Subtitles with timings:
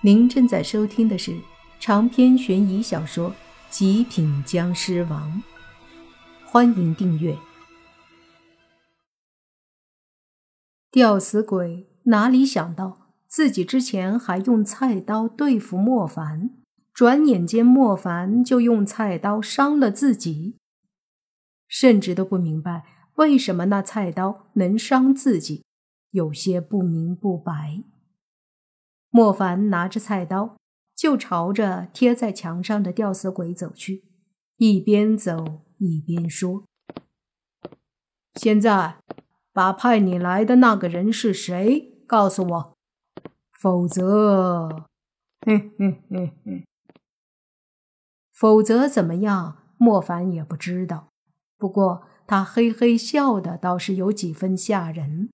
[0.00, 1.36] 您正在收听的是
[1.80, 3.30] 长篇悬疑小说
[3.68, 5.42] 《极品僵尸王》，
[6.46, 7.36] 欢迎订阅。
[10.92, 16.50] 吊死鬼哪里想到，自己之前还用菜刀对付莫凡，
[16.94, 20.54] 转眼间莫凡就用菜刀伤了自己，
[21.66, 22.84] 甚至都不明白
[23.16, 25.64] 为什么那菜刀能伤自己，
[26.12, 27.82] 有些不明不白。
[29.10, 30.56] 莫凡拿着菜刀，
[30.94, 34.04] 就朝着贴在墙上的吊死鬼走去，
[34.56, 36.64] 一边走一边说
[38.34, 38.98] ：“现在，
[39.52, 42.04] 把派你来的那个人是谁？
[42.06, 42.76] 告诉我，
[43.52, 44.86] 否则，
[45.46, 46.64] 哼哼哼哼，
[48.32, 51.10] 否则怎么样？”莫凡也不知道，
[51.56, 55.30] 不过他嘿嘿笑的倒是有几分吓人。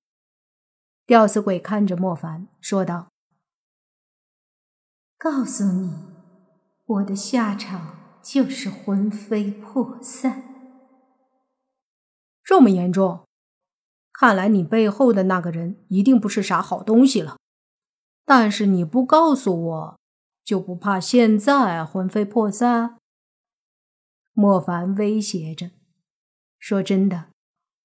[1.06, 3.08] 吊死鬼看着莫凡，说道。
[5.24, 5.90] 告诉你，
[6.84, 10.42] 我的下场就是魂飞魄散。
[12.42, 13.24] 这么严重？
[14.12, 17.38] 看来你背后的那个人一定不是啥好东西了。
[18.26, 20.00] 但是你不告诉我，
[20.44, 22.98] 就不怕现在魂飞魄散？
[24.34, 25.70] 莫凡威胁着。
[26.58, 27.30] 说真的，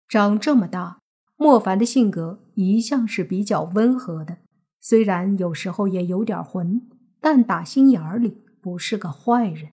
[0.10, 1.00] 长这么大，
[1.38, 4.40] 莫凡的性格一向是比较温和的，
[4.82, 6.86] 虽然有时候也有点混。
[7.20, 9.72] 但打心眼儿里不是个坏人。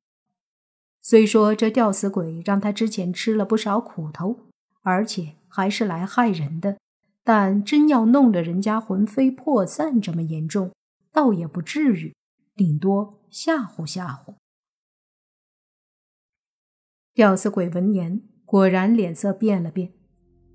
[1.02, 4.40] 虽说这吊死鬼让他之前吃了不少苦头，
[4.82, 6.78] 而且还是来害人的，
[7.22, 10.72] 但真要弄得人家魂飞魄散这么严重，
[11.12, 12.14] 倒也不至于，
[12.54, 14.34] 顶多吓唬吓唬。
[17.14, 19.92] 吊死鬼闻言，果然脸色变了变。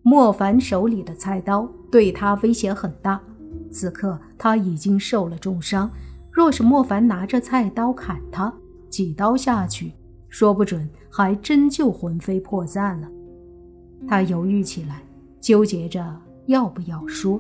[0.04, 3.24] 莫凡手里的菜刀对他威胁很大，
[3.72, 5.90] 此刻他已经受了重伤。
[6.32, 8.54] 若是莫凡拿着菜刀砍他，
[8.90, 9.92] 几刀下去，
[10.30, 13.08] 说不准还真就魂飞魄散了。
[14.08, 15.04] 他犹豫起来，
[15.40, 17.40] 纠结着要不要说。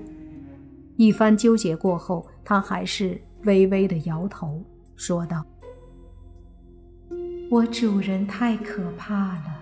[0.97, 4.61] 一番纠结过后，他还是微微的摇头，
[4.95, 5.43] 说道
[7.49, 9.59] ：“我主人太可怕了，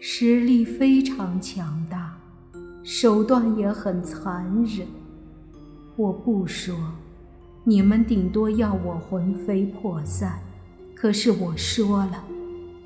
[0.00, 2.18] 实力非常强大，
[2.82, 4.86] 手段也很残忍。
[5.96, 6.74] 我不说。”
[7.66, 10.38] 你们顶多要我魂飞魄散，
[10.94, 12.22] 可是我说了，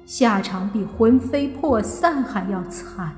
[0.06, 3.12] 下场比魂飞魄散还要惨。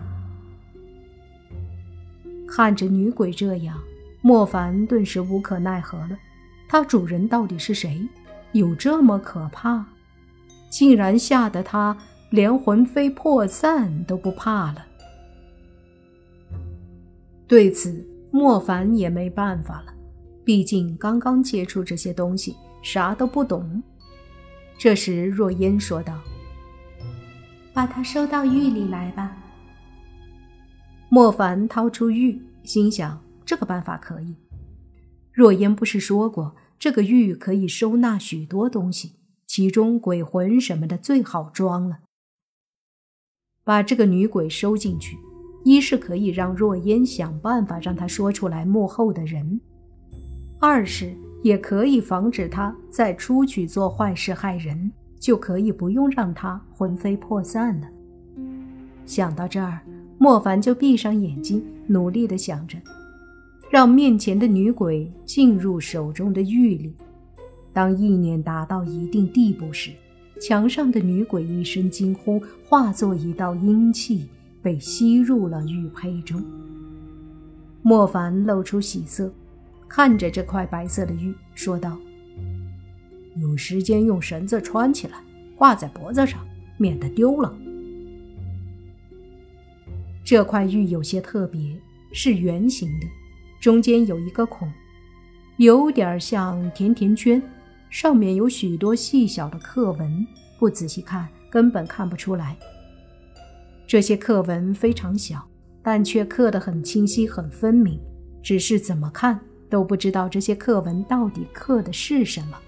[2.48, 3.78] 看着女鬼这样，
[4.22, 6.18] 莫凡顿时无可奈何了。
[6.66, 8.08] 他主人到底是谁？
[8.52, 9.84] 有这么可怕？
[10.70, 11.94] 竟然吓得他
[12.30, 14.86] 连魂飞魄散都不怕了。
[17.46, 19.92] 对此，莫凡也没办法了。
[20.50, 23.80] 毕竟刚刚接触这些东西，啥都不懂。
[24.76, 26.20] 这时，若烟说道
[27.72, 29.36] ：“把他收到狱里来吧。”
[31.08, 34.34] 莫凡掏出玉，心想这个办法可以。
[35.32, 42.00] 若烟不是说过，这个玉可以收纳许多东西，其中鬼魂什么的最好装了。
[43.62, 45.16] 把这个女鬼收进去，
[45.64, 49.60] 一是可以让若烟想办法让他说出来幕后的人。
[50.62, 51.10] 二是
[51.42, 57.88] 也可以防止他再出去做坏事害人，就可以不用让他魂飞魄散了。
[59.06, 59.80] 想到这儿，
[60.18, 62.76] 莫凡就闭上眼睛，努力的想着，
[63.70, 66.94] 让面前的女鬼进入手中的玉里。
[67.72, 69.92] 当意念达到一定地步时，
[70.42, 72.38] 墙上的女鬼一声惊呼，
[72.68, 74.28] 化作一道阴气，
[74.60, 76.44] 被吸入了玉胚中。
[77.80, 79.32] 莫凡露出喜色。
[79.90, 81.98] 看着这块白色的玉，说道
[83.42, 85.18] ：“有时间用绳子穿起来，
[85.56, 86.46] 挂在脖子上，
[86.78, 87.52] 免得丢了。”
[90.24, 91.76] 这块玉有些特别，
[92.12, 93.06] 是圆形的，
[93.60, 94.72] 中间有一个孔，
[95.56, 97.42] 有点像甜甜圈，
[97.90, 100.24] 上面有许多细小的刻纹，
[100.56, 102.56] 不仔细看根本看不出来。
[103.88, 105.44] 这些刻纹非常小，
[105.82, 107.98] 但却刻得很清晰、很分明，
[108.40, 109.40] 只是怎么看？
[109.70, 112.58] 都不知道这些刻文到底刻的是什么。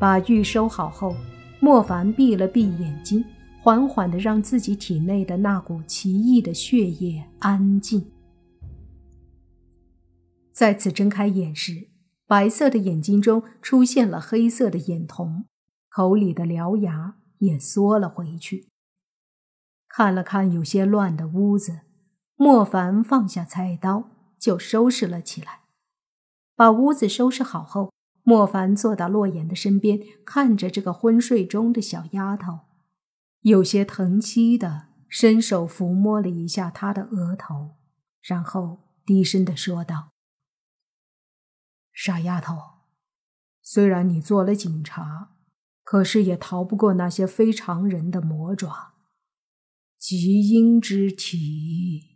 [0.00, 1.14] 把玉收好后，
[1.60, 3.24] 莫凡闭了闭眼睛，
[3.62, 8.10] 缓缓地让自己体内的那股奇异的血液安静。
[10.52, 11.88] 再次睁开眼时，
[12.26, 15.44] 白色的眼睛中出现了黑色的眼瞳，
[15.88, 18.68] 口里的獠牙也缩了回去。
[19.88, 21.80] 看了看有些乱的屋子，
[22.36, 24.10] 莫凡放下菜刀。
[24.44, 25.60] 就收拾了起来。
[26.54, 27.90] 把屋子收拾好后，
[28.22, 32.60] 莫凡坐到洛言的身边，看着这个昏睡中的小丫头，
[33.40, 37.76] 有些疼惜的伸手抚摸了一下她的额头，
[38.20, 40.10] 然后低声的说道
[41.90, 42.58] ：“傻丫头，
[43.62, 45.30] 虽然你做了警察，
[45.82, 48.92] 可是也逃不过那些非常人的魔爪。
[49.98, 52.13] 极阴之体，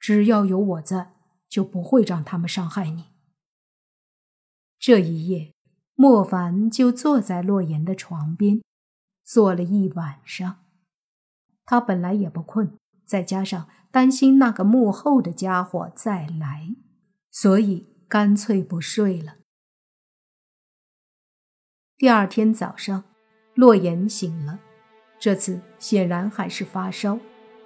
[0.00, 1.12] 只要有我在，
[1.48, 3.10] 就不会让他们伤害你。”
[4.80, 5.52] 这一夜，
[5.94, 8.62] 莫凡就坐在洛言的床边，
[9.22, 10.64] 坐了一晚上。
[11.66, 16.74] 他本来也不困，再加上担心那个幕后的家伙再来，
[17.30, 19.36] 所以干脆不睡了。
[21.98, 23.04] 第二天早上，
[23.54, 24.60] 洛言醒了，
[25.18, 27.18] 这次显然还是发烧，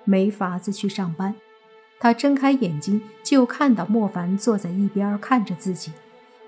[0.04, 1.36] 没法子去上班。
[2.04, 5.90] 他睁开眼睛，就看到莫凡坐在一边看着自己。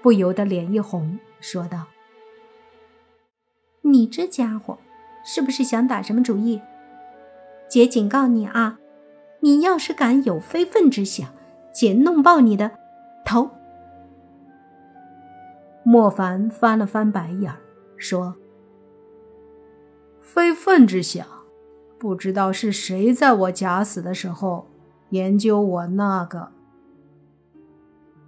[0.03, 1.87] 不由得脸一红，说道
[3.81, 4.77] ：“你这家伙，
[5.25, 6.61] 是不是想打什么主意？
[7.71, 8.79] 姐警告你啊，
[9.41, 11.27] 你要是敢有非分之想，
[11.73, 12.73] 姐弄爆你的
[13.25, 13.49] 头！”
[15.83, 17.51] 莫凡翻了翻白眼，
[17.97, 18.37] 说
[20.21, 21.27] ：“非分之想，
[21.99, 24.69] 不知道是谁在我假死的时候
[25.11, 26.51] 研究我那个？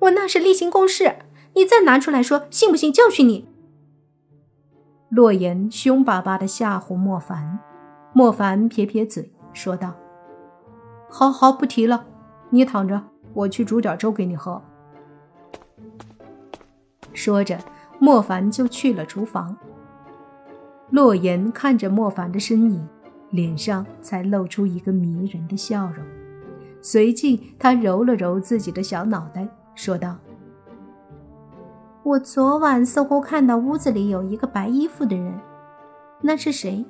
[0.00, 1.16] 我那是例行公事。”
[1.54, 3.48] 你再拿出来说，信不信教训你？
[5.08, 7.58] 洛言凶巴巴的吓唬莫凡，
[8.12, 9.94] 莫凡撇撇嘴说道
[11.10, 12.06] ：“好好，不提了，
[12.50, 13.02] 你躺着，
[13.32, 14.62] 我去煮点粥给你喝。”
[17.12, 17.58] 说着，
[17.98, 19.56] 莫凡就去了厨房。
[20.90, 22.88] 洛言看着莫凡的身影，
[23.30, 26.04] 脸上才露出一个迷人的笑容，
[26.80, 30.16] 随即他揉了揉自己的小脑袋，说道。
[32.04, 35.38] 我昨晚似乎看到屋子里有一个白衣服的人，
[36.22, 36.84] 那是谁？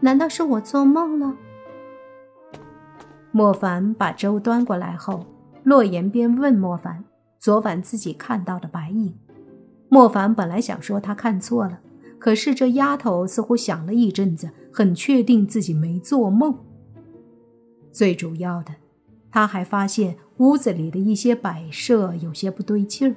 [0.00, 1.34] 难道是我做梦了？
[3.32, 5.26] 莫凡把粥端过来后，
[5.62, 7.04] 洛言便问莫凡
[7.38, 9.14] ：“昨晚自己看到的白影。”
[9.90, 11.80] 莫凡本来想说他看错了，
[12.18, 16.58] 可是这丫头似乎想了一阵子，很确定自己没做梦。
[17.90, 18.72] 最主要的，
[19.36, 23.14] 他还发现屋子里的一些摆设有些不对劲儿。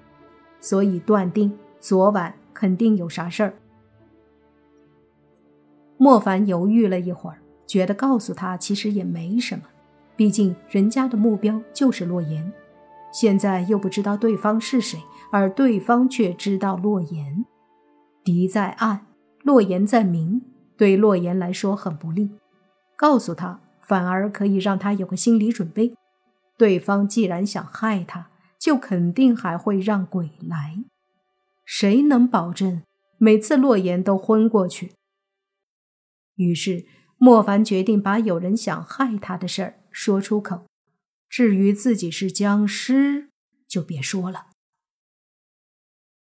[0.60, 3.54] 所以断定昨晚肯定有啥事儿。
[5.96, 9.62] 莫凡犹豫了一会儿，觉得告诉他其实也没什么，
[10.18, 12.52] 毕竟人家的目标就是洛言，
[13.14, 15.02] 现在又不知道对方是谁，
[15.32, 17.46] 而对方却知道洛言。
[18.26, 19.08] 敌在暗，
[19.44, 20.42] 洛言在明，
[20.76, 22.32] 对洛言来说很不利。
[22.98, 25.96] 告诉他，反而可以让他有个心理准备。
[26.60, 28.30] 对方既然想害他。
[28.60, 30.84] 就肯定还会让鬼来，
[31.64, 32.84] 谁能保证
[33.18, 34.92] 每次洛言都昏过去？
[36.36, 36.86] 于是
[37.18, 40.66] 莫凡决定把有人想害他的事儿说出口，
[41.30, 43.30] 至于自己是僵尸，
[43.66, 44.48] 就别说了。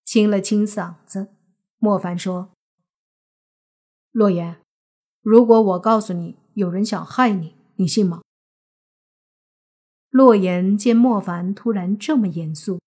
[0.05, 1.29] 清了清嗓子，
[1.79, 2.51] 莫凡说
[4.13, 4.61] ：“洛言，
[5.23, 8.21] 如果我告诉你有人想害你，你信吗？”
[10.17, 12.81] 洛言见莫凡突然这么严肃，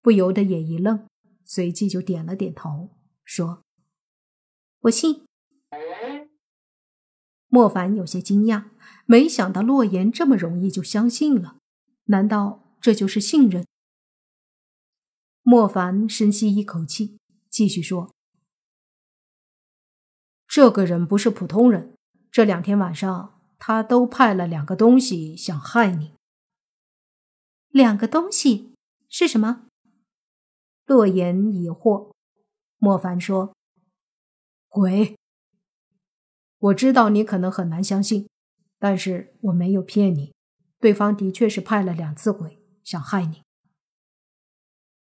[0.00, 1.08] 不由得也一愣，
[1.44, 2.90] 随即就点了点头，
[3.24, 3.64] 说
[4.82, 5.24] ：“我信。”
[7.50, 8.66] 莫凡有些惊讶，
[9.06, 11.56] 没想到洛言这么容易就相信了，
[12.04, 13.66] 难道这就是信任？
[15.42, 17.18] 莫凡深吸一口气，
[17.50, 18.14] 继续说
[20.46, 21.96] ：“这个人不是普通人，
[22.30, 26.14] 这两天晚上他都派了两个东西想害你。”
[27.72, 28.74] 两个东西
[29.08, 29.62] 是什么？
[30.84, 32.12] 洛言疑惑。
[32.76, 33.54] 莫凡说
[34.68, 35.16] ：“鬼。
[36.58, 38.28] 我知道你可能很难相信，
[38.78, 40.34] 但是我没有骗你，
[40.80, 43.40] 对方的确是派了两次鬼想害你。”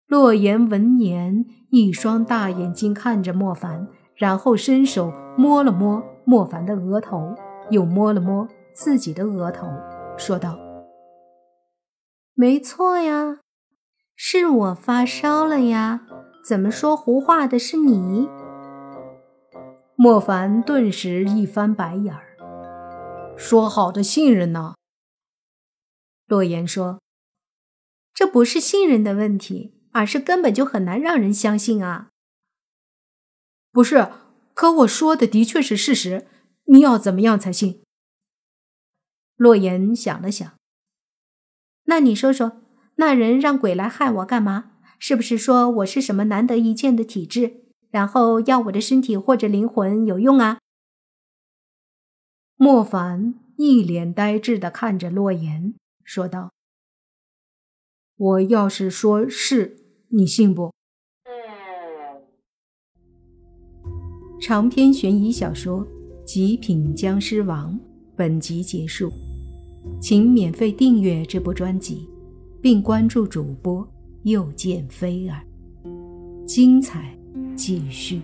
[0.07, 7.35] 洛言闻言，一双大眼睛看着莫凡，然后伸手摸了摸莫凡的额头，
[7.69, 9.67] 又摸了摸自己的额头，
[10.17, 10.66] 说道。
[12.39, 13.39] 没错呀，
[14.15, 16.05] 是我发烧了呀！
[16.45, 18.29] 怎么说胡话的是你？
[19.95, 22.37] 莫凡顿时一翻白眼儿。
[23.35, 24.75] 说好的信任呢？
[26.27, 27.01] 洛言说
[28.13, 32.11] ：“这不是信任的问题，而是根本就很难让人相信啊！”
[33.73, 34.11] 不是，
[34.53, 36.27] 可我说的的确是事实，
[36.65, 37.81] 你要怎么样才信？
[39.35, 40.53] 洛言想了想。
[41.89, 42.61] 那你说说，
[42.95, 44.71] 那人让鬼来害我干嘛？
[44.99, 50.57] 是不是说我是什么难得一见的体质，然后要我的身体或者灵魂有用啊？
[52.55, 56.51] 莫凡一脸呆滞的看着洛言，说道
[58.17, 59.77] ：“我要是说是，
[60.09, 60.73] 你信不？”
[64.41, 65.85] 长篇悬疑小说
[66.23, 67.73] 《极品僵尸王》
[68.15, 69.11] 本集结束，
[69.99, 72.07] 请免费订阅这部专辑，
[72.61, 73.87] 并关注主播
[74.23, 75.41] 又见菲儿，
[76.45, 77.17] 精彩
[77.55, 78.21] 继续。